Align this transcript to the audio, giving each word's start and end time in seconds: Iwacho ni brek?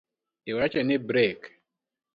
Iwacho 0.49 0.79
ni 0.87 0.97
brek? 1.07 1.41